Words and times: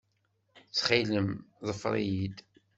Ttxil-m, 0.69 1.29
ḍfer-iyi-d. 1.67 2.37